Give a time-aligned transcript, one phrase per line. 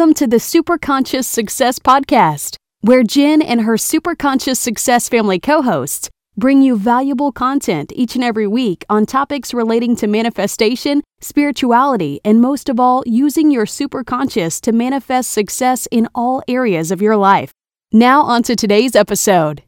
[0.00, 6.08] Welcome to the Superconscious Success Podcast, where Jen and her Superconscious Success family co hosts
[6.38, 12.40] bring you valuable content each and every week on topics relating to manifestation, spirituality, and
[12.40, 17.52] most of all, using your superconscious to manifest success in all areas of your life.
[17.92, 19.62] Now, on to today's episode.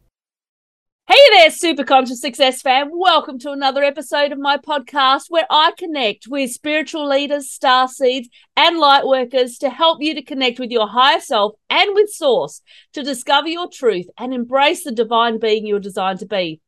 [1.13, 2.89] Hey there, Super Conscious Success fam.
[2.91, 8.31] Welcome to another episode of my podcast where I connect with spiritual leaders, star seeds,
[8.57, 12.63] and light workers to help you to connect with your higher self and with Source
[12.95, 16.63] to discover your truth and embrace the divine being you're designed to be.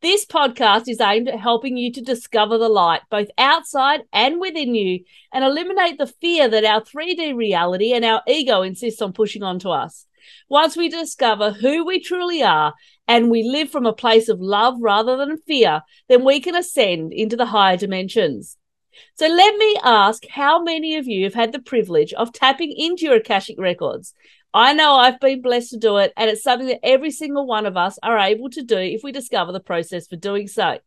[0.00, 4.76] This podcast is aimed at helping you to discover the light, both outside and within
[4.76, 5.00] you,
[5.32, 9.70] and eliminate the fear that our 3D reality and our ego insists on pushing onto
[9.70, 10.06] us.
[10.48, 12.74] Once we discover who we truly are
[13.06, 17.12] and we live from a place of love rather than fear, then we can ascend
[17.12, 18.56] into the higher dimensions.
[19.16, 23.04] So let me ask how many of you have had the privilege of tapping into
[23.06, 24.14] your Akashic records?
[24.54, 27.66] I know I've been blessed to do it, and it's something that every single one
[27.66, 30.78] of us are able to do if we discover the process for doing so.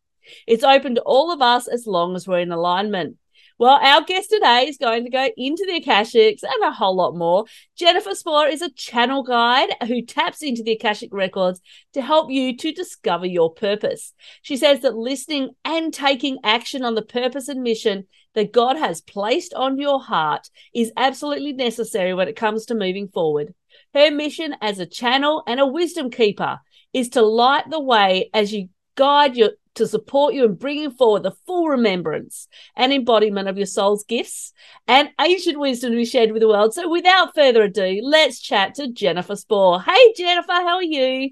[0.47, 3.17] It's open to all of us as long as we're in alignment.
[3.61, 7.15] Well, our guest today is going to go into the Akashics and a whole lot
[7.15, 7.45] more.
[7.75, 11.61] Jennifer Spor is a channel guide who taps into the Akashic records
[11.93, 14.15] to help you to discover your purpose.
[14.41, 18.99] She says that listening and taking action on the purpose and mission that God has
[18.99, 23.53] placed on your heart is absolutely necessary when it comes to moving forward.
[23.93, 26.57] Her mission as a channel and a wisdom keeper
[26.93, 31.23] is to light the way as you guide your to support you in bringing forward
[31.23, 34.53] the full remembrance and embodiment of your soul's gifts
[34.87, 36.73] and ancient wisdom to be shared with the world.
[36.73, 39.81] So, without further ado, let's chat to Jennifer Spor.
[39.81, 41.31] Hey, Jennifer, how are you?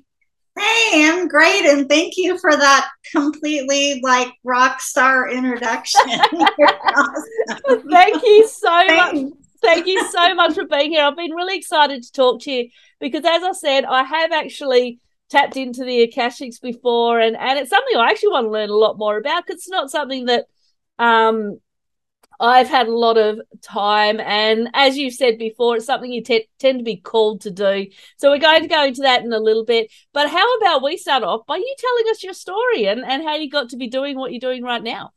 [0.58, 6.02] Hey, I'm great, and thank you for that completely like rock star introduction.
[6.10, 7.90] awesome.
[7.90, 9.18] Thank you so much.
[9.62, 11.04] Thank you so much for being here.
[11.04, 12.70] I've been really excited to talk to you
[13.00, 17.70] because, as I said, I have actually tapped into the Akashics before, and and it's
[17.70, 20.46] something I actually want to learn a lot more about because it's not something that
[20.98, 21.60] um
[22.42, 26.48] I've had a lot of time, and as you've said before, it's something you te-
[26.58, 27.88] tend to be called to do.
[28.18, 29.92] So we're going to go into that in a little bit.
[30.14, 33.36] But how about we start off by you telling us your story and, and how
[33.36, 35.12] you got to be doing what you're doing right now?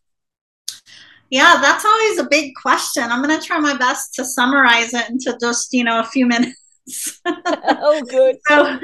[1.31, 3.05] Yeah, that's always a big question.
[3.05, 6.27] I'm going to try my best to summarize it into just, you know, a few
[6.27, 6.62] minutes.
[7.27, 8.37] oh, good.
[8.49, 8.79] So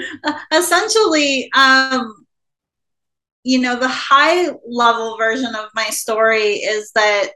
[0.52, 2.26] essentially, um,
[3.44, 7.30] you know, the high level version of my story is that,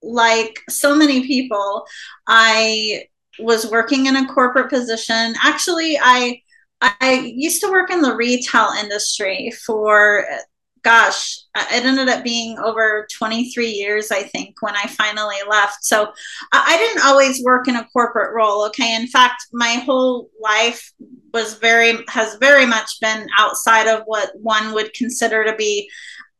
[0.00, 1.84] like so many people,
[2.28, 3.06] I
[3.40, 5.34] was working in a corporate position.
[5.42, 6.40] Actually, I
[6.80, 10.24] I used to work in the retail industry for
[10.82, 15.84] gosh, it ended up being over 23 years, I think, when I finally left.
[15.84, 16.12] So
[16.52, 18.64] I didn't always work in a corporate role.
[18.66, 18.94] Okay.
[18.94, 20.92] In fact, my whole life
[21.32, 25.90] was very, has very much been outside of what one would consider to be,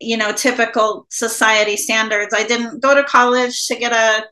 [0.00, 2.34] you know, typical society standards.
[2.34, 4.24] I didn't go to college to get a,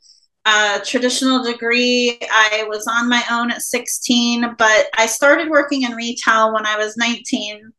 [0.49, 2.19] a traditional degree.
[2.31, 6.77] I was on my own at 16, but I started working in retail when I
[6.77, 7.73] was 19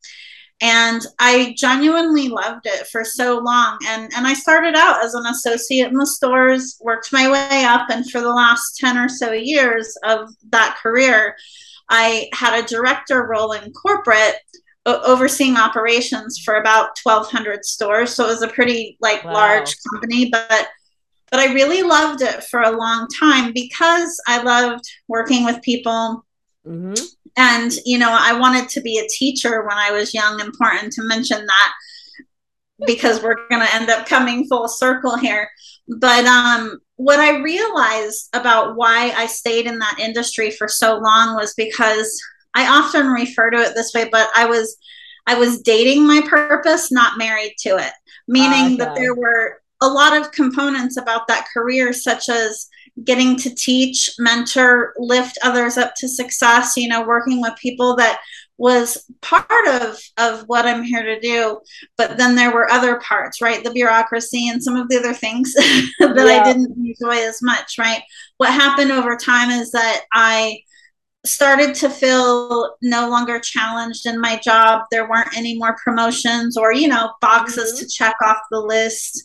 [0.62, 5.26] and i genuinely loved it for so long and and i started out as an
[5.28, 9.32] associate in the stores worked my way up and for the last 10 or so
[9.32, 11.36] years of that career
[11.90, 14.38] i had a director role in corporate
[14.86, 19.34] overseeing operations for about 1200 stores so it was a pretty like wow.
[19.34, 20.70] large company but
[21.30, 26.26] but i really loved it for a long time because i loved working with people
[26.68, 27.04] mm-hmm.
[27.36, 31.04] And you know i wanted to be a teacher when i was young important to
[31.04, 31.74] mention that
[32.86, 35.50] because we're going to end up coming full circle here.
[35.88, 41.36] But um, what i realized about why i stayed in that industry for so long
[41.36, 42.20] was because
[42.56, 44.78] i often refer to it this way but i was
[45.28, 47.94] i was dating my purpose not married to it.
[48.28, 48.76] Meaning okay.
[48.78, 52.68] that there were a lot of components about that career such as
[53.04, 58.20] getting to teach, mentor, lift others up to success, you know, working with people that
[58.58, 61.60] was part of of what I'm here to do.
[61.96, 63.64] But then there were other parts, right?
[63.64, 65.54] The bureaucracy and some of the other things
[66.00, 66.24] that yeah.
[66.24, 68.02] I didn't enjoy as much, right?
[68.38, 70.62] What happened over time is that I
[71.28, 74.84] started to feel no longer challenged in my job.
[74.92, 77.84] There weren't any more promotions or, you know, boxes mm-hmm.
[77.84, 79.24] to check off the list.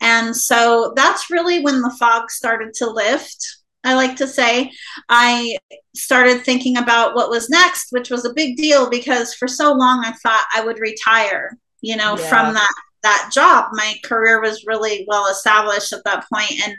[0.00, 3.58] And so that's really when the fog started to lift.
[3.84, 4.72] I like to say
[5.08, 5.58] I
[5.94, 10.04] started thinking about what was next, which was a big deal because for so long
[10.04, 12.28] I thought I would retire, you know, yeah.
[12.28, 13.66] from that that job.
[13.72, 16.74] My career was really well established at that point and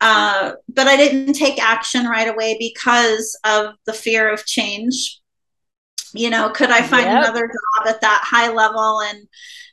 [0.00, 5.20] Uh, but I didn't take action right away because of the fear of change.
[6.12, 7.24] You know, could I find yep.
[7.24, 9.00] another job at that high level?
[9.00, 9.26] And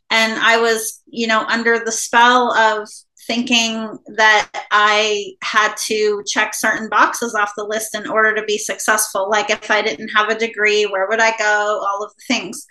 [0.10, 2.88] and I was, you know, under the spell of
[3.28, 8.58] thinking that I had to check certain boxes off the list in order to be
[8.58, 9.30] successful.
[9.30, 11.86] Like if I didn't have a degree, where would I go?
[11.88, 12.66] All of the things.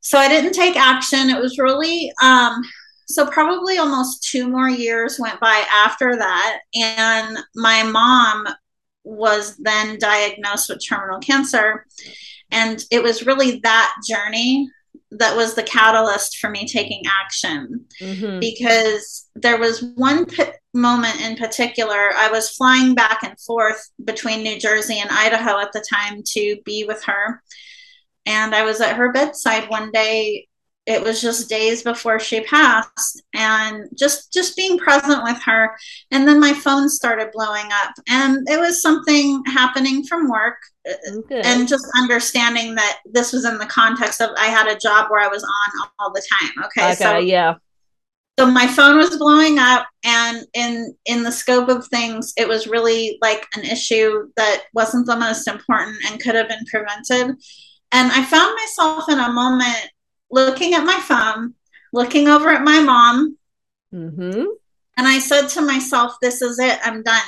[0.00, 1.30] So I didn't take action.
[1.30, 2.60] It was really, um,
[3.06, 6.60] so probably almost two more years went by after that.
[6.74, 8.48] And my mom
[9.04, 11.86] was then diagnosed with terminal cancer.
[12.50, 14.68] And it was really that journey
[15.18, 18.40] that was the catalyst for me taking action mm-hmm.
[18.40, 24.42] because there was one p- moment in particular i was flying back and forth between
[24.42, 27.40] new jersey and idaho at the time to be with her
[28.26, 30.48] and i was at her bedside one day
[30.86, 35.74] it was just days before she passed and just just being present with her.
[36.10, 40.56] And then my phone started blowing up and it was something happening from work
[40.88, 41.40] uh, okay.
[41.44, 45.20] and just understanding that this was in the context of i had a job where
[45.20, 47.54] i was on all the time okay, okay so yeah.
[48.38, 52.66] So my phone was blowing up and in in the scope of things it was
[52.66, 57.36] really like an issue that wasn't the most important and could have been prevented.
[57.92, 59.88] And i found myself in a moment
[60.30, 61.54] looking at my phone,
[61.92, 63.38] looking over at my mom.
[63.92, 64.44] Mm-hmm.
[64.96, 66.78] And I said to myself, This is it.
[66.84, 67.20] I'm done.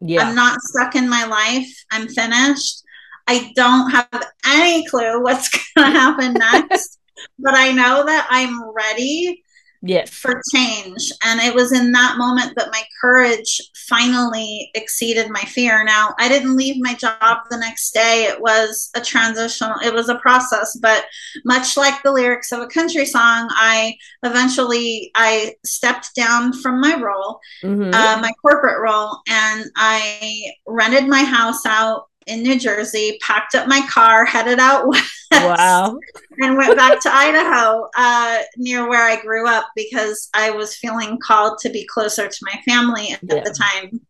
[0.00, 0.22] Yeah.
[0.22, 1.68] I'm not stuck in my life.
[1.90, 2.82] I'm finished.
[3.26, 6.98] I don't have any clue what's going to happen next,
[7.38, 9.42] but I know that I'm ready
[9.82, 10.10] yes.
[10.10, 11.12] for change.
[11.24, 15.84] And it was in that moment that my courage finally exceeded my fear.
[15.84, 18.28] Now, I didn't leave my job the next day.
[18.30, 21.04] It was a transitional, it was a process, but
[21.44, 27.00] much like the lyrics of a country song, I eventually I stepped down from my
[27.00, 27.94] role, mm-hmm.
[27.94, 33.66] uh, my corporate role, and I rented my house out in New Jersey, packed up
[33.66, 35.98] my car, headed out west, wow.
[36.38, 41.18] and went back to Idaho, uh, near where I grew up, because I was feeling
[41.22, 43.42] called to be closer to my family at yeah.
[43.42, 44.00] the time.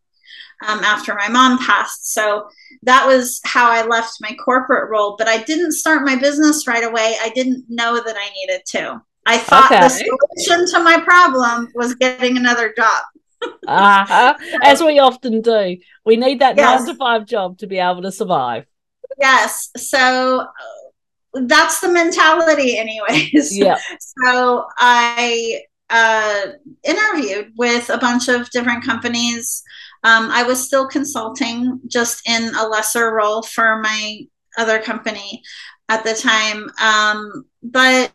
[0.66, 2.12] Um, after my mom passed.
[2.12, 2.48] So
[2.82, 5.14] that was how I left my corporate role.
[5.16, 7.14] But I didn't start my business right away.
[7.22, 9.00] I didn't know that I needed to.
[9.24, 9.80] I thought okay.
[9.80, 13.04] the solution to my problem was getting another job
[13.66, 14.34] uh-huh.
[14.62, 15.76] As we often do.
[16.04, 16.80] We need that yes.
[16.80, 18.66] nine to five job to be able to survive.
[19.18, 19.70] Yes.
[19.76, 20.46] So
[21.34, 23.56] that's the mentality, anyways.
[23.56, 23.78] Yeah.
[24.24, 26.46] So I uh,
[26.84, 29.62] interviewed with a bunch of different companies.
[30.04, 34.20] Um, I was still consulting, just in a lesser role for my
[34.56, 35.42] other company
[35.88, 36.70] at the time.
[36.80, 38.12] Um, but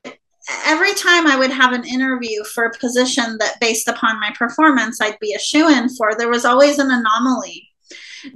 [0.66, 5.00] every time I would have an interview for a position that, based upon my performance,
[5.00, 7.70] I'd be a shoe in for, there was always an anomaly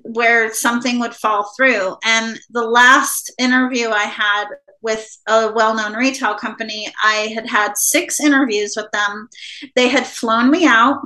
[0.03, 1.95] where something would fall through.
[2.03, 4.45] And the last interview I had
[4.81, 9.27] with a well known retail company, I had had six interviews with them.
[9.75, 10.99] They had flown me out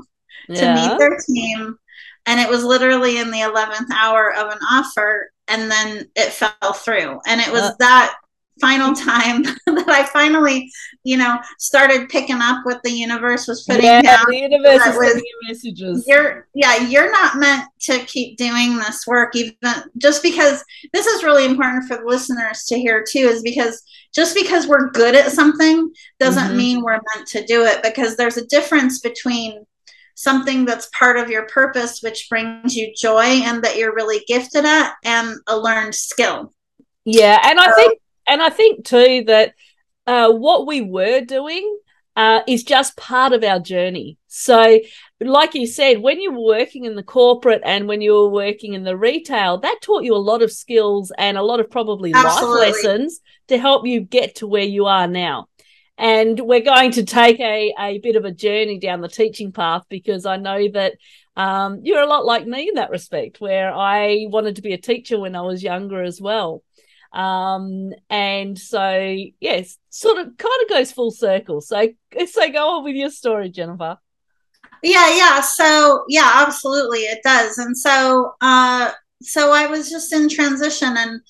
[0.50, 0.76] yeah.
[0.76, 1.78] to meet their team.
[2.28, 5.32] And it was literally in the 11th hour of an offer.
[5.48, 7.20] And then it fell through.
[7.26, 8.16] And it was uh, that
[8.62, 10.72] final time that I finally,
[11.04, 14.26] you know, started picking up what the universe was putting yeah, down.
[14.30, 16.06] The universe is was, messages.
[16.08, 19.56] You're yeah, you're not meant to keep doing this work even
[19.98, 20.64] just because
[20.94, 24.90] this is really important for the listeners to hear too, is because just because we're
[24.92, 26.58] good at something doesn't mm-hmm.
[26.58, 29.66] mean we're meant to do it because there's a difference between
[30.16, 34.66] something that's part of your purpose which brings you joy and that you're really gifted
[34.66, 36.54] at and a learned skill
[37.06, 39.54] yeah and i think and I think too that
[40.08, 41.78] uh, what we were doing
[42.16, 44.18] uh, is just part of our journey.
[44.28, 44.80] So,
[45.20, 48.74] like you said, when you were working in the corporate and when you were working
[48.74, 52.14] in the retail, that taught you a lot of skills and a lot of probably
[52.14, 52.60] Absolutely.
[52.60, 55.48] life lessons to help you get to where you are now.
[55.98, 59.84] And we're going to take a, a bit of a journey down the teaching path
[59.88, 60.94] because I know that
[61.36, 64.78] um, you're a lot like me in that respect, where I wanted to be a
[64.78, 66.64] teacher when I was younger as well.
[67.14, 71.62] Um, and so yes, sort of kind of goes full circle.
[71.62, 71.90] So
[72.28, 73.98] so go on with your story, Jennifer.
[74.84, 75.42] Yeah, yeah.
[75.42, 77.58] So yeah, absolutely it does.
[77.58, 78.92] And so uh
[79.22, 81.22] so I was just in transition and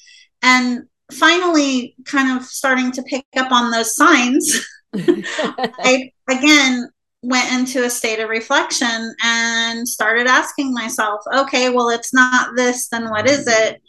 [0.43, 4.65] and finally kind of starting to pick up on those signs.
[4.95, 6.89] I again
[7.23, 12.87] went into a state of reflection and started asking myself, okay, well, it's not this,
[12.87, 13.81] then what is it?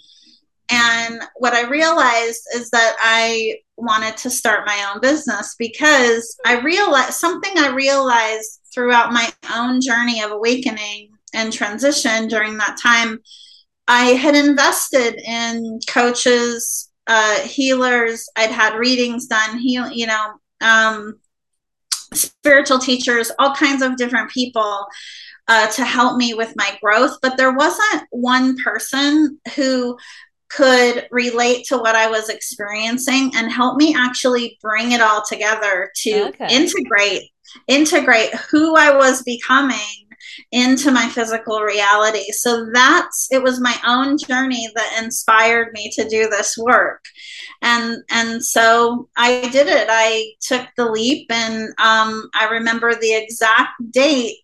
[0.72, 6.60] And what I realized is that I wanted to start my own business because I
[6.60, 13.18] realized something I realized throughout my own journey of awakening and transition during that time,
[13.86, 18.26] I had invested in coaches, uh, healers.
[18.36, 21.18] I'd had readings done, heal, you know, um,
[22.14, 24.86] spiritual teachers, all kinds of different people
[25.48, 27.18] uh, to help me with my growth.
[27.20, 29.98] But there wasn't one person who
[30.54, 35.90] could relate to what I was experiencing and help me actually bring it all together
[36.02, 36.48] to okay.
[36.50, 37.30] integrate
[37.68, 39.78] integrate who I was becoming
[40.50, 42.30] into my physical reality.
[42.32, 47.04] So that's it was my own journey that inspired me to do this work.
[47.60, 49.86] And and so I did it.
[49.90, 54.38] I took the leap and um, I remember the exact date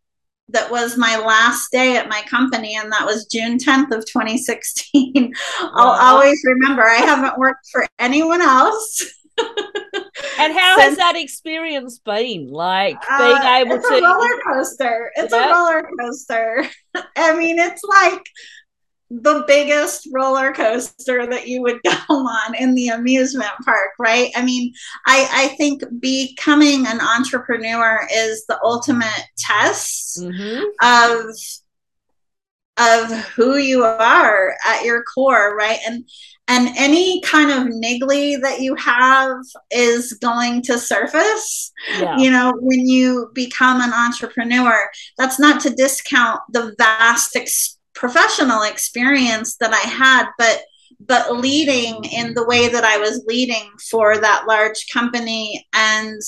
[0.51, 5.35] that was my last day at my company, and that was June 10th of 2016.
[5.61, 5.71] Wow.
[5.75, 6.83] I'll always remember.
[6.83, 9.03] I haven't worked for anyone else.
[10.39, 12.49] and how Since, has that experience been?
[12.49, 15.13] Like being uh, able it's to a roller coaster.
[15.17, 15.49] It's yeah.
[15.49, 16.65] a roller coaster.
[17.17, 18.23] I mean, it's like
[19.11, 24.31] the biggest roller coaster that you would go on in the amusement park, right?
[24.37, 24.73] I mean,
[25.07, 30.65] I, I think becoming an entrepreneur is the ultimate test mm-hmm.
[30.83, 31.35] of
[32.81, 35.81] of who you are at your core, right?
[35.87, 36.09] And
[36.49, 39.37] and any kind of niggly that you have
[39.71, 42.17] is going to surface yeah.
[42.17, 44.89] you know when you become an entrepreneur
[45.19, 50.63] that's not to discount the vast experience professional experience that I had, but
[51.01, 56.21] but leading in the way that I was leading for that large company and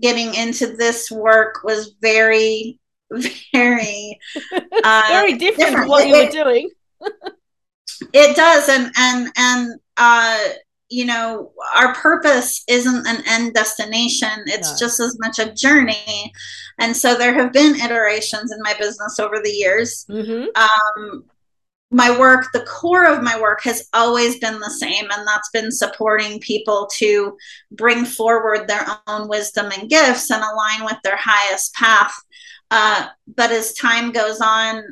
[0.00, 2.78] getting into this work was very,
[3.52, 4.18] very,
[4.84, 5.88] uh, very different, different.
[5.88, 6.70] what you were doing.
[8.12, 10.38] it does, and and and uh,
[10.88, 14.86] you know, our purpose isn't an end destination; it's no.
[14.86, 16.32] just as much a journey.
[16.78, 20.04] And so there have been iterations in my business over the years.
[20.08, 20.46] Mm-hmm.
[20.54, 21.24] Um,
[21.90, 25.70] my work, the core of my work has always been the same, and that's been
[25.70, 27.36] supporting people to
[27.72, 32.12] bring forward their own wisdom and gifts and align with their highest path.
[32.70, 34.82] Uh, but as time goes on,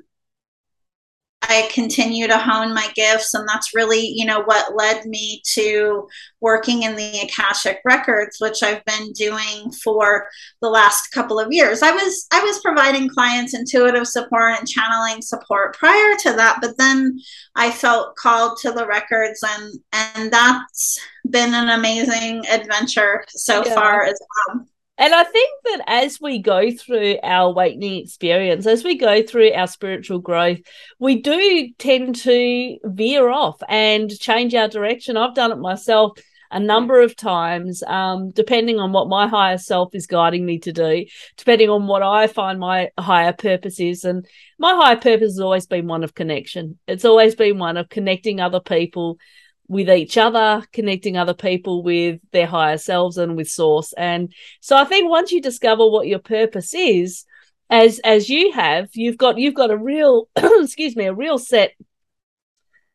[1.48, 6.08] I continue to hone my gifts, and that's really, you know, what led me to
[6.40, 10.28] working in the Akashic Records, which I've been doing for
[10.60, 11.82] the last couple of years.
[11.82, 16.76] I was I was providing clients intuitive support and channeling support prior to that, but
[16.78, 17.18] then
[17.54, 20.98] I felt called to the records, and and that's
[21.30, 23.74] been an amazing adventure so yeah.
[23.74, 24.66] far as well.
[24.96, 29.52] And I think that as we go through our awakening experience, as we go through
[29.52, 30.60] our spiritual growth,
[31.00, 35.16] we do tend to veer off and change our direction.
[35.16, 36.12] I've done it myself
[36.54, 40.72] a number of times, um, depending on what my higher self is guiding me to
[40.72, 41.04] do,
[41.36, 44.04] depending on what I find my higher purpose is.
[44.04, 44.24] And
[44.58, 46.78] my higher purpose has always been one of connection.
[46.86, 49.18] It's always been one of connecting other people
[49.68, 53.92] with each other, connecting other people with their higher selves and with source.
[53.94, 57.24] And so I think once you discover what your purpose is,
[57.70, 61.72] as as you have, you've got you've got a real excuse me, a real set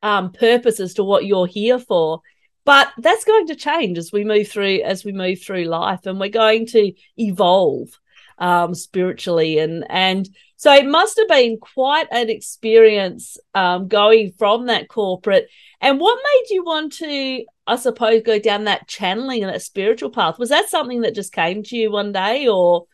[0.04, 2.22] um purpose as to what you're here for.
[2.66, 6.20] But that's going to change as we move through as we move through life and
[6.20, 7.90] we're going to evolve
[8.38, 14.66] um spiritually and and so it must have been quite an experience um, going from
[14.66, 15.48] that corporate.
[15.80, 20.10] And what made you want to, I suppose, go down that channeling and that spiritual
[20.10, 20.38] path?
[20.38, 22.88] Was that something that just came to you one day or?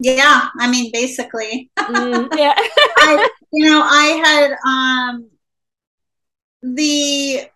[0.00, 1.70] Yeah, I mean, basically.
[1.78, 2.54] Mm, yeah.
[2.56, 5.30] I, you know, I had um,
[6.60, 7.48] the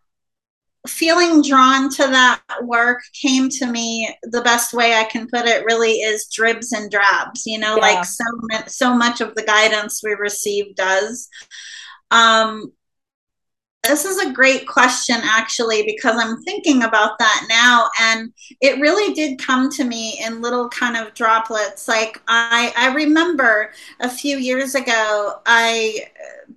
[0.86, 5.64] feeling drawn to that work came to me the best way i can put it
[5.64, 7.82] really is dribs and drabs you know yeah.
[7.82, 8.24] like so
[8.66, 11.28] so much of the guidance we receive does
[12.10, 12.72] um
[13.82, 17.88] this is a great question, actually, because I'm thinking about that now.
[18.00, 21.88] And it really did come to me in little kind of droplets.
[21.88, 26.08] Like, I, I remember a few years ago, I,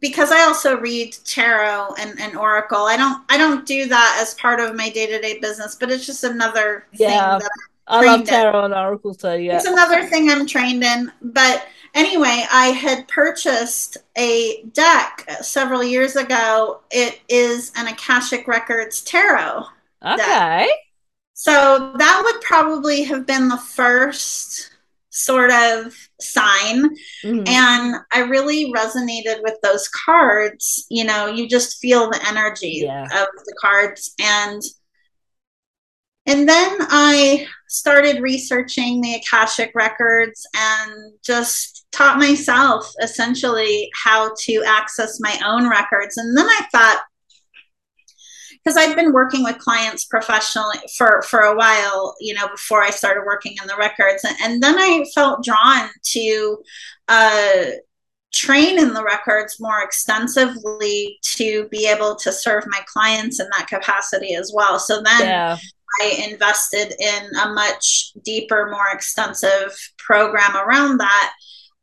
[0.01, 4.33] because I also read tarot and, and oracle, I don't, I don't do that as
[4.33, 7.37] part of my day to day business, but it's just another yeah.
[7.37, 7.51] thing that
[7.87, 8.65] I love tarot in.
[8.65, 9.39] and oracle too.
[9.39, 9.55] Yeah.
[9.55, 11.09] It's another thing I'm trained in.
[11.21, 16.81] But anyway, I had purchased a deck several years ago.
[16.91, 19.63] It is an Akashic Records tarot.
[20.05, 20.17] Okay.
[20.17, 20.69] Deck.
[21.33, 24.71] So that would probably have been the first
[25.09, 26.89] sort of sign.
[27.23, 27.47] Mm-hmm.
[27.47, 30.85] And I really resonated with those cards.
[30.89, 33.03] You know, you just feel the energy yeah.
[33.03, 34.13] of the cards.
[34.19, 34.61] And
[36.25, 44.63] and then I started researching the Akashic records and just taught myself essentially how to
[44.63, 46.17] access my own records.
[46.17, 47.01] And then I thought,
[48.63, 52.91] because I've been working with clients professionally for for a while, you know, before I
[52.91, 56.57] started working in the records, and, and then I felt drawn to
[57.07, 57.63] uh,
[58.31, 63.67] train in the records more extensively to be able to serve my clients in that
[63.67, 64.77] capacity as well.
[64.77, 65.21] So then.
[65.21, 65.57] Yeah.
[66.01, 71.33] I invested in a much deeper, more extensive program around that.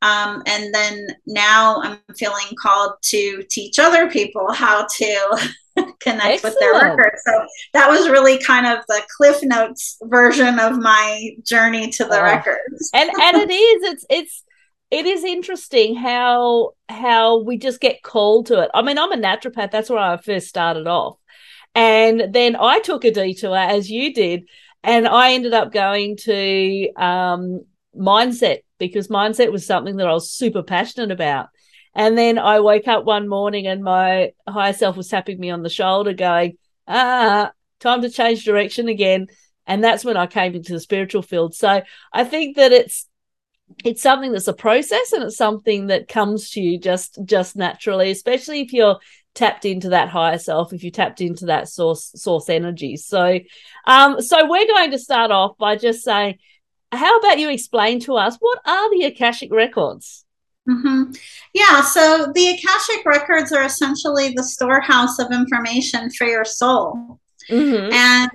[0.03, 5.51] Um, and then now I'm feeling called to teach other people how to
[6.01, 6.43] connect Excellent.
[6.43, 7.23] with their records.
[7.27, 12.19] So that was really kind of the Cliff Notes version of my journey to the
[12.19, 12.23] oh.
[12.23, 12.91] records.
[12.95, 14.43] and and it is it's it's
[14.91, 18.71] it is interesting how how we just get called to it.
[18.75, 19.71] I mean, I'm a naturopath.
[19.71, 21.17] That's where I first started off,
[21.75, 24.49] and then I took a detour as you did,
[24.83, 27.65] and I ended up going to um,
[27.97, 31.49] mindset because mindset was something that I was super passionate about.
[31.95, 35.63] And then I woke up one morning and my higher self was tapping me on
[35.63, 37.51] the shoulder, going, ah,
[37.81, 39.27] time to change direction again.
[39.67, 41.55] And that's when I came into the spiritual field.
[41.55, 43.07] So I think that it's
[43.85, 48.11] it's something that's a process and it's something that comes to you just just naturally,
[48.11, 48.99] especially if you're
[49.35, 52.97] tapped into that higher self, if you tapped into that source source energy.
[52.97, 53.41] So
[53.87, 56.39] um so we're going to start off by just saying,
[56.93, 60.25] how about you explain to us what are the Akashic records?
[60.69, 61.13] Mm-hmm.
[61.55, 67.19] Yeah, so the Akashic records are essentially the storehouse of information for your soul.
[67.49, 67.93] Mm-hmm.
[67.93, 68.31] And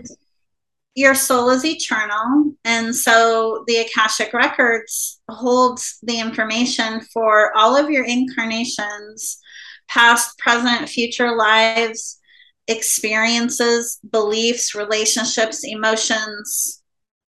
[0.95, 2.53] your soul is eternal.
[2.63, 9.39] And so the Akashic records holds the information for all of your incarnations,
[9.87, 12.19] past, present, future lives,
[12.67, 16.81] experiences, beliefs, relationships, emotions,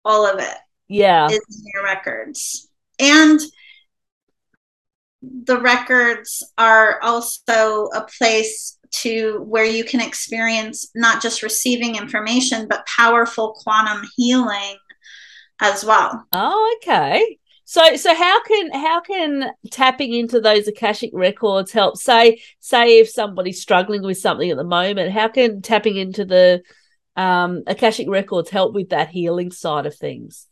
[0.04, 0.58] all of it.
[0.88, 1.28] Yeah.
[1.28, 2.70] Is in your records.
[3.00, 3.40] And
[5.22, 12.68] the records are also a place to where you can experience not just receiving information
[12.70, 14.78] but powerful quantum healing
[15.60, 16.26] as well.
[16.34, 17.38] Oh, okay.
[17.66, 23.10] So so how can how can tapping into those akashic records help say say if
[23.10, 26.62] somebody's struggling with something at the moment, how can tapping into the
[27.16, 30.48] um akashic records help with that healing side of things?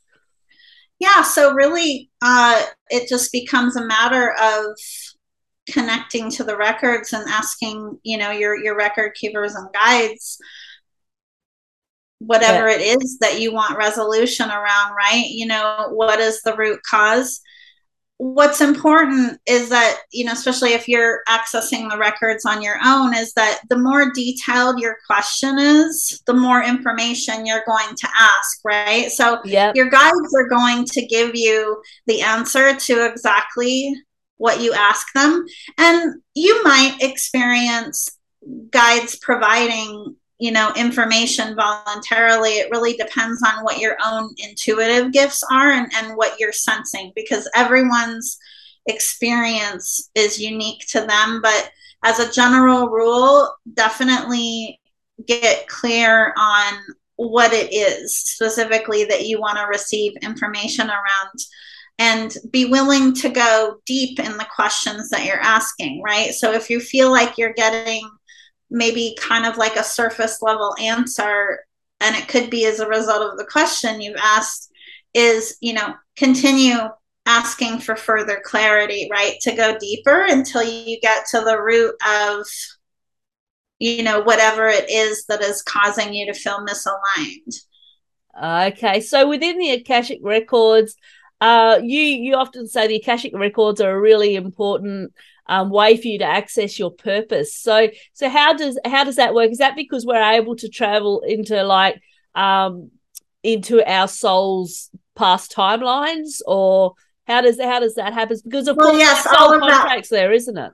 [1.04, 4.66] yeah, so really, uh, it just becomes a matter of
[5.70, 10.38] connecting to the records and asking, you know, your your record keepers and guides
[12.26, 12.76] whatever yeah.
[12.78, 15.26] it is that you want resolution around, right?
[15.28, 17.42] You know, what is the root cause?
[18.18, 23.14] what's important is that you know especially if you're accessing the records on your own
[23.14, 28.60] is that the more detailed your question is the more information you're going to ask
[28.64, 29.76] right so yep.
[29.76, 33.94] your guides are going to give you the answer to exactly
[34.38, 35.44] what you ask them
[35.78, 38.10] and you might experience
[38.70, 45.42] guides providing you know information voluntarily it really depends on what your own intuitive gifts
[45.52, 48.38] are and, and what you're sensing because everyone's
[48.86, 51.42] experience is unique to them.
[51.42, 51.72] But
[52.04, 54.80] as a general rule definitely
[55.26, 56.74] get clear on
[57.16, 61.40] what it is specifically that you want to receive information around
[62.00, 66.34] and be willing to go deep in the questions that you're asking right?
[66.34, 68.10] So if you feel like you're getting
[68.74, 71.60] maybe kind of like a surface level answer
[72.02, 74.72] and it could be as a result of the question you've asked
[75.14, 76.78] is you know continue
[77.26, 82.46] asking for further clarity right to go deeper until you get to the root of
[83.80, 87.56] you know whatever it is that is causing you to feel misaligned.
[88.42, 90.96] Okay so within the akashic records
[91.42, 95.14] uh you you often say the akashic records are a really important
[95.48, 97.54] um, way for you to access your purpose.
[97.54, 99.52] So, so how does how does that work?
[99.52, 102.02] Is that because we're able to travel into like
[102.36, 102.92] um,
[103.44, 106.94] into our soul's past timelines, or
[107.28, 108.38] how does how does that happen?
[108.44, 110.16] Because of well, course, yes, all of contracts that.
[110.16, 110.72] there, isn't it?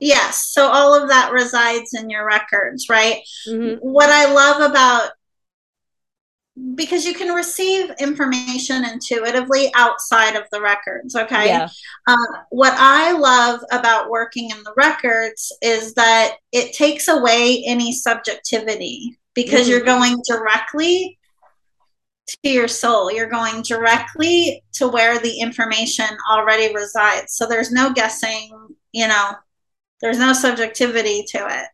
[0.00, 0.50] Yes.
[0.52, 3.20] So all of that resides in your records, right?
[3.48, 3.78] Mm-hmm.
[3.80, 5.10] What I love about
[6.74, 11.68] because you can receive information intuitively outside of the records okay yeah.
[12.06, 12.16] uh,
[12.50, 19.18] what i love about working in the records is that it takes away any subjectivity
[19.34, 19.70] because mm-hmm.
[19.70, 21.18] you're going directly
[22.26, 27.92] to your soul you're going directly to where the information already resides so there's no
[27.92, 28.50] guessing
[28.92, 29.32] you know
[30.00, 31.68] there's no subjectivity to it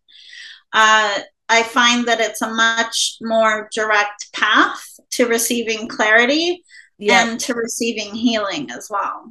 [0.72, 1.20] uh,
[1.54, 6.64] I find that it's a much more direct path to receiving clarity
[6.98, 7.26] yep.
[7.26, 9.30] and to receiving healing as well.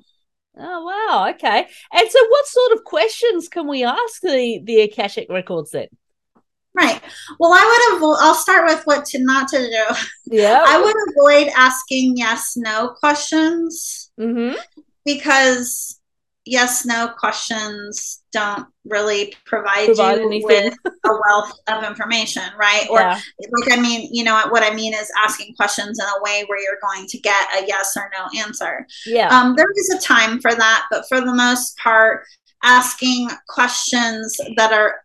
[0.57, 1.67] Oh wow, okay.
[1.91, 5.87] And so what sort of questions can we ask the the Akashic records then?
[6.75, 7.01] Right.
[7.39, 9.95] Well, I would have I'll start with what to not to do.
[10.25, 10.63] Yeah.
[10.67, 14.11] I would avoid asking yes no questions.
[14.19, 14.57] Mm-hmm.
[15.05, 15.99] Because
[16.45, 20.65] yes no questions don't really provide, provide you anything.
[20.65, 20.73] with
[21.05, 23.19] a wealth of information right or yeah.
[23.39, 26.59] like i mean you know what i mean is asking questions in a way where
[26.59, 30.39] you're going to get a yes or no answer yeah um, there is a time
[30.41, 32.25] for that but for the most part
[32.63, 34.95] asking questions that are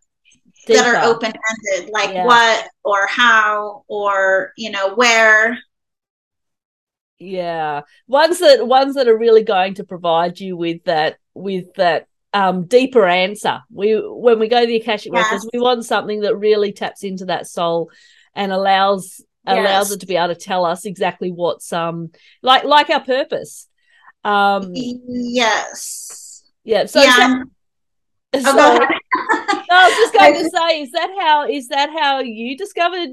[0.67, 2.25] that are open ended like yeah.
[2.25, 5.57] what or how or you know where
[7.17, 12.07] yeah ones that ones that are really going to provide you with that with that
[12.33, 13.61] um, deeper answer.
[13.71, 15.25] We when we go to the Akashic yes.
[15.25, 17.91] records, we want something that really taps into that soul
[18.35, 19.57] and allows yes.
[19.57, 22.11] allows it to be able to tell us exactly what's um
[22.41, 23.67] like like our purpose.
[24.23, 26.43] Um yes.
[26.63, 26.85] Yeah.
[26.85, 27.43] So yeah.
[28.31, 28.79] That, so, oh,
[29.71, 33.09] I was just going to say, is that how is that how you discovered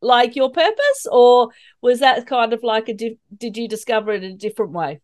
[0.00, 1.48] like your purpose, or
[1.80, 5.00] was that kind of like a di- did you discover it in a different way?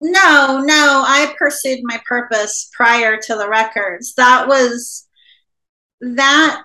[0.00, 4.14] No, no, I pursued my purpose prior to the records.
[4.14, 5.06] That was
[6.00, 6.62] that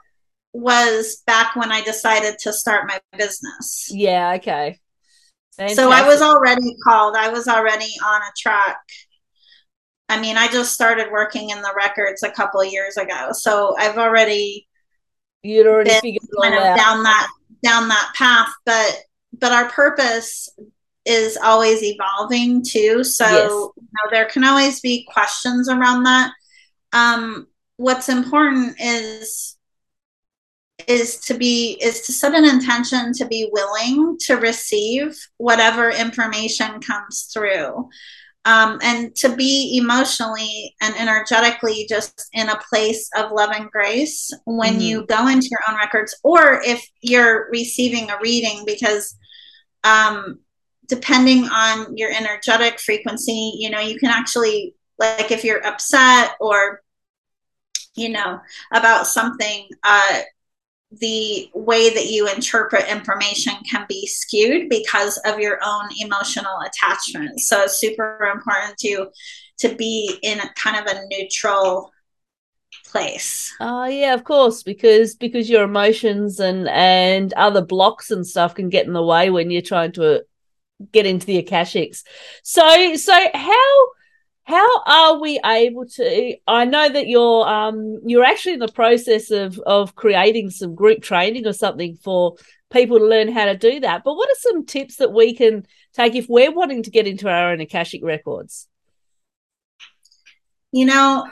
[0.53, 3.89] was back when I decided to start my business.
[3.91, 4.79] Yeah, okay.
[5.57, 5.75] Fantastic.
[5.75, 7.15] So I was already called.
[7.17, 8.77] I was already on a track.
[10.07, 13.29] I mean, I just started working in the records a couple of years ago.
[13.31, 14.67] So I've already
[15.43, 17.27] you'd already figured kind of down that
[17.63, 18.97] down that path, but
[19.39, 20.49] but our purpose
[21.05, 23.03] is always evolving too.
[23.03, 23.49] So yes.
[23.49, 26.31] you know, there can always be questions around that.
[26.93, 29.57] Um, what's important is
[30.87, 36.79] is to be is to set an intention to be willing to receive whatever information
[36.81, 37.89] comes through
[38.43, 44.31] um, and to be emotionally and energetically just in a place of love and grace
[44.45, 44.81] when mm-hmm.
[44.81, 49.17] you go into your own records or if you're receiving a reading because
[49.83, 50.39] um,
[50.87, 56.81] depending on your energetic frequency, you know, you can actually, like, if you're upset or,
[57.95, 58.39] you know,
[58.73, 60.21] about something, uh,
[60.99, 67.39] the way that you interpret information can be skewed because of your own emotional attachment.
[67.39, 69.07] So it's super important to
[69.59, 71.91] to be in a kind of a neutral
[72.85, 73.53] place.
[73.59, 78.55] Oh uh, yeah, of course, because because your emotions and and other blocks and stuff
[78.55, 80.23] can get in the way when you're trying to
[80.91, 82.03] get into the akashics.
[82.43, 83.87] So so how
[84.43, 89.31] how are we able to i know that you're um you're actually in the process
[89.31, 92.35] of of creating some group training or something for
[92.71, 94.03] people to learn how to do that.
[94.03, 97.29] But what are some tips that we can take if we're wanting to get into
[97.29, 98.67] our own akashic records?
[100.71, 101.25] You know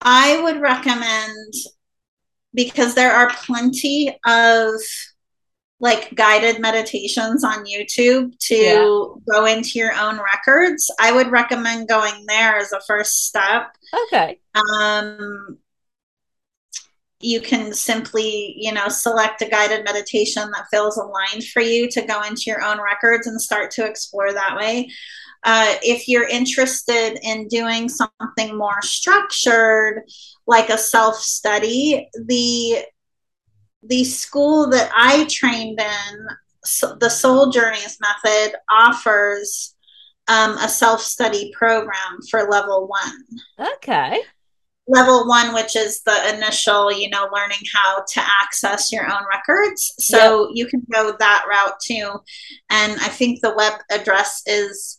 [0.00, 1.52] i would recommend
[2.54, 4.72] because there are plenty of
[5.80, 9.32] like guided meditations on YouTube to yeah.
[9.32, 10.90] go into your own records.
[11.00, 13.76] I would recommend going there as a first step.
[14.06, 14.40] Okay.
[14.54, 15.58] Um,
[17.20, 22.02] you can simply, you know, select a guided meditation that feels aligned for you to
[22.02, 24.88] go into your own records and start to explore that way.
[25.44, 30.02] Uh, if you're interested in doing something more structured,
[30.46, 32.84] like a self study, the
[33.88, 36.26] the school that I trained in,
[36.64, 39.74] so the Soul Journeys method, offers
[40.28, 43.68] um, a self study program for level one.
[43.76, 44.20] Okay.
[44.86, 49.94] Level one, which is the initial, you know, learning how to access your own records.
[49.98, 50.50] So yep.
[50.54, 52.10] you can go that route too.
[52.70, 54.97] And I think the web address is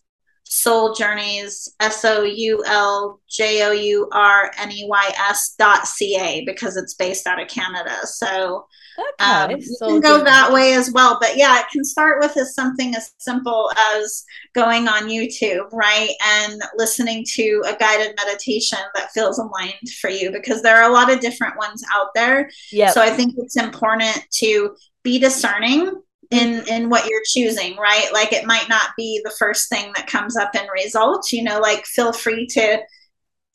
[0.50, 5.88] Soul Journeys, S O U L J O U R N E Y S dot
[5.88, 7.96] C A because it's based out of Canada.
[8.06, 8.66] So
[8.98, 11.20] okay, um, you can go that way as well.
[11.22, 16.10] But yeah, it can start with as something as simple as going on YouTube, right?
[16.26, 20.94] And listening to a guided meditation that feels aligned for you because there are a
[20.94, 22.50] lot of different ones out there.
[22.72, 22.90] Yeah.
[22.90, 28.10] So I think it's important to be discerning in in what you're choosing right?
[28.14, 31.60] Like it might not be the first thing that comes up in results you know
[31.60, 32.80] like feel free to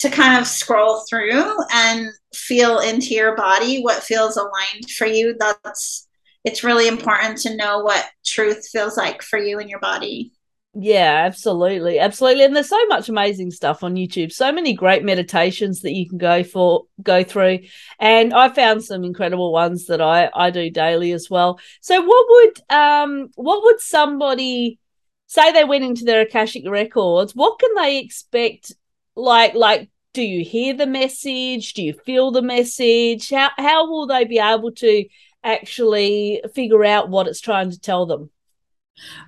[0.01, 5.35] to kind of scroll through and feel into your body what feels aligned for you.
[5.39, 6.07] That's
[6.45, 10.33] it's really important to know what truth feels like for you and your body
[10.77, 12.01] Yeah, absolutely.
[12.01, 12.43] Absolutely.
[12.45, 14.33] And there's so much amazing stuff on YouTube.
[14.33, 17.61] So many great meditations that you can go for go through.
[18.01, 21.61] And I found some incredible ones that I I do daily as well.
[21.81, 24.81] So what would um what would somebody
[25.29, 28.73] say they went into their Akashic records, what can they expect
[29.15, 31.75] like like do you hear the message?
[31.75, 33.31] Do you feel the message?
[33.31, 35.05] How how will they be able to
[35.45, 38.31] actually figure out what it's trying to tell them?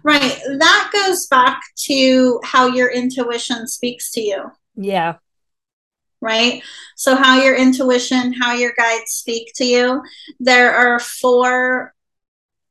[0.02, 0.38] Right.
[0.58, 4.44] That goes back to how your intuition speaks to you.
[4.76, 5.16] Yeah.
[6.20, 6.62] Right.
[6.96, 10.02] So, how your intuition, how your guides speak to you.
[10.40, 11.94] There are four,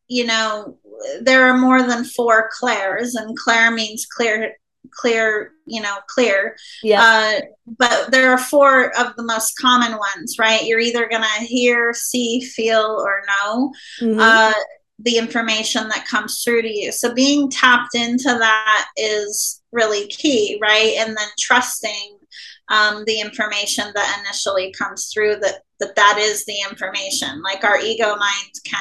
[0.08, 0.78] you know,
[1.22, 4.54] there are more than four clairs, and clair means clear,
[4.92, 6.56] clear, you know, clear.
[6.82, 7.02] Yeah.
[7.02, 7.42] Uh,
[7.78, 10.66] but there are four of the most common ones, right?
[10.66, 13.72] You're either going to hear, see, feel, or know.
[14.02, 14.20] Mhm.
[14.20, 14.54] Uh,
[15.00, 16.92] the information that comes through to you.
[16.92, 20.96] So being tapped into that is really key, right?
[20.98, 22.18] And then trusting
[22.70, 27.42] um, the information that initially comes through that that that is the information.
[27.42, 28.80] Like our ego mind can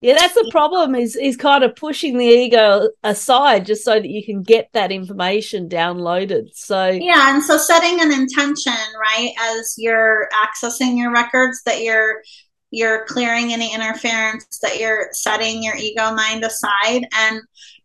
[0.00, 4.08] Yeah, that's the problem is is kind of pushing the ego aside just so that
[4.08, 6.48] you can get that information downloaded.
[6.54, 12.22] So yeah, and so setting an intention, right, as you're accessing your records that you're
[12.70, 17.40] you're clearing any interference that you're setting your ego mind aside and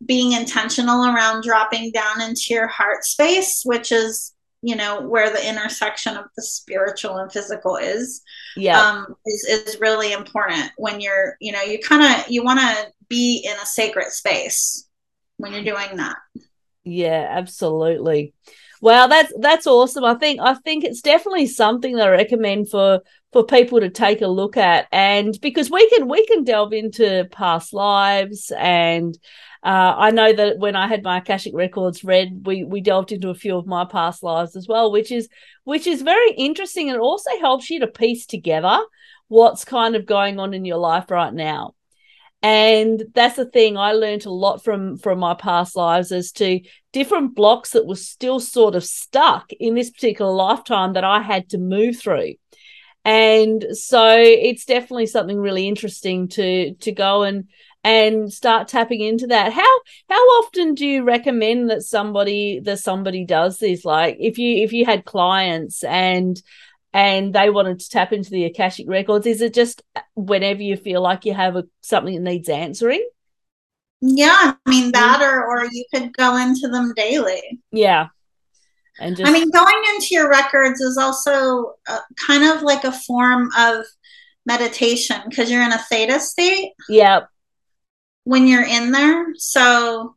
[0.06, 5.48] being intentional around dropping down into your heart space which is you know where the
[5.48, 8.22] intersection of the spiritual and physical is
[8.56, 8.80] yeah.
[8.80, 12.88] um is, is really important when you're you know you kind of you want to
[13.08, 14.88] be in a sacred space
[15.38, 16.18] when you're doing that
[16.86, 18.34] Yeah, absolutely.
[18.82, 20.06] Wow, that's that's awesome.
[20.06, 23.02] I think I think it's definitely something that I recommend for
[23.36, 27.28] for people to take a look at, and because we can we can delve into
[27.32, 29.14] past lives, and
[29.62, 33.28] uh, I know that when I had my Akashic records read, we we delved into
[33.30, 35.28] a few of my past lives as well, which is
[35.66, 38.80] which is very interesting, and also helps you to piece together
[39.28, 41.76] what's kind of going on in your life right now.
[42.42, 46.62] And that's the thing i learned a lot from from my past lives as to
[46.94, 51.50] different blocks that were still sort of stuck in this particular lifetime that i had
[51.50, 52.34] to move through
[53.06, 57.48] and so it's definitely something really interesting to to go and
[57.84, 63.24] and start tapping into that how how often do you recommend that somebody that somebody
[63.24, 66.42] does this like if you if you had clients and
[66.94, 69.28] and they wanted to tap into the Akashic records.
[69.28, 73.06] Is it just whenever you feel like you have a, something that needs answering?
[74.02, 74.92] yeah i mean mm-hmm.
[74.92, 78.08] that or or you could go into them daily Yeah.
[79.00, 82.92] And just, I mean, going into your records is also uh, kind of like a
[82.92, 83.86] form of
[84.46, 87.28] meditation because you're in a theta state yep
[88.26, 89.28] when you're in there.
[89.38, 90.16] So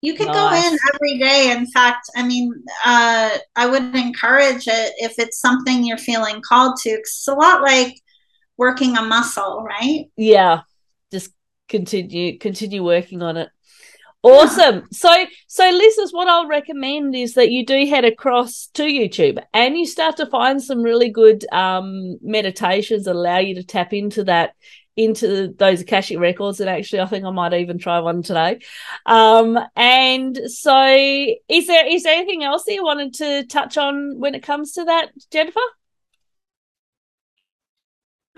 [0.00, 1.52] you could go in every day.
[1.56, 2.52] In fact, I mean,
[2.84, 6.90] uh, I would encourage it if it's something you're feeling called to.
[6.90, 7.94] it's a lot like
[8.56, 10.06] working a muscle, right?
[10.16, 10.62] yeah.
[11.12, 11.30] Just
[11.68, 13.50] continue, continue working on it.
[14.22, 14.84] Awesome.
[14.92, 15.10] So,
[15.48, 19.84] so listeners, what I'll recommend is that you do head across to YouTube and you
[19.84, 24.54] start to find some really good um, meditations that allow you to tap into that,
[24.96, 26.60] into those Akashic records.
[26.60, 28.60] And actually, I think I might even try one today.
[29.06, 30.86] Um, and so,
[31.48, 34.74] is there is there anything else that you wanted to touch on when it comes
[34.74, 35.60] to that, Jennifer?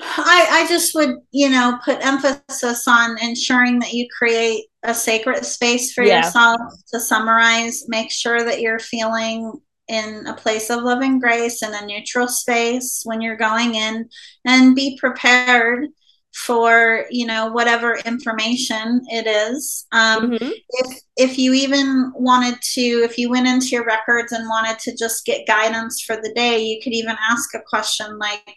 [0.01, 5.45] I, I just would, you know, put emphasis on ensuring that you create a sacred
[5.45, 6.19] space for Yeah.
[6.19, 6.61] yourself.
[6.93, 9.53] To summarize, make sure that you're feeling
[9.89, 14.09] in a place of love and grace in a neutral space when you're going in
[14.47, 15.89] and be prepared
[16.33, 20.53] for you know whatever information it is um, Mhm.
[20.71, 24.97] if if you even wanted to if you went into your records and wanted to
[24.97, 28.57] just get guidance for the day you could even ask a question like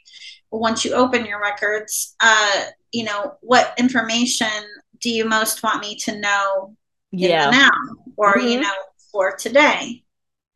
[0.59, 4.47] once you open your records uh you know what information
[5.01, 6.75] do you most want me to know
[7.11, 7.51] Yeah.
[7.51, 7.69] now
[8.17, 8.63] or you Mhm.
[8.63, 8.73] know
[9.11, 10.03] for today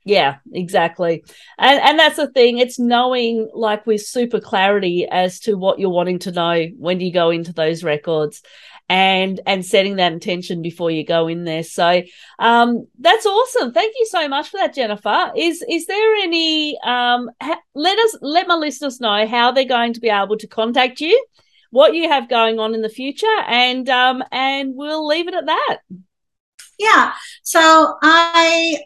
[0.04, 1.24] Yeah, exactly.
[1.60, 5.92] And and that's the thing, it's knowing like with super clarity as to what you're
[5.92, 8.42] wanting to know when you go into those records
[8.92, 11.64] and and setting that intention before you go in there.
[11.64, 12.02] So
[12.40, 13.72] um that's awesome.
[13.72, 15.32] Thank you so much for that Jennifer.
[15.36, 19.94] Is is there any um ha- let us let my listeners know how they're going
[19.94, 21.16] to be able to contact you,
[21.70, 25.46] what you have going on in the future and um and we'll leave it at
[25.46, 25.78] that.
[26.80, 28.78] yeah so i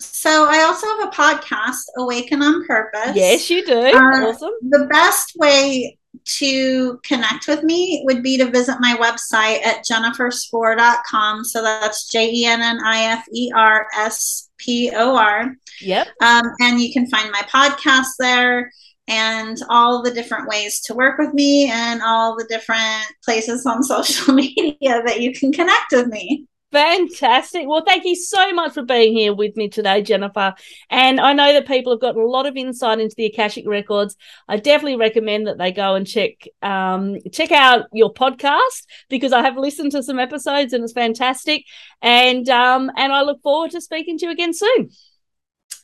[0.00, 3.78] so i also have a podcast awaken on purpose Yes, you do.
[3.78, 4.52] Uh, awesome.
[4.62, 11.44] the best way to connect with me would be to visit my website at jenniferspor.com.
[11.44, 15.54] So that's J E N N I F E R S P O R.
[15.80, 16.08] Yep.
[16.22, 18.70] Um, and you can find my podcast there
[19.08, 23.82] and all the different ways to work with me and all the different places on
[23.82, 26.46] social media that you can connect with me.
[26.70, 27.66] Fantastic.
[27.66, 30.54] Well, thank you so much for being here with me today, Jennifer.
[30.90, 34.16] And I know that people have gotten a lot of insight into the Akashic Records.
[34.48, 39.40] I definitely recommend that they go and check um, check out your podcast because I
[39.42, 41.64] have listened to some episodes and it's fantastic.
[42.02, 44.90] And um, and I look forward to speaking to you again soon.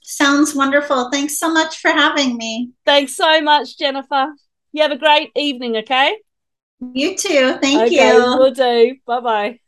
[0.02, 1.10] Sounds wonderful.
[1.10, 2.72] Thanks so much for having me.
[2.84, 4.34] Thanks so much, Jennifer.
[4.72, 6.18] You have a great evening, okay?
[6.92, 7.56] You too.
[7.62, 8.18] Thank okay, you.
[8.38, 8.96] We'll do.
[9.06, 9.60] Bye bye.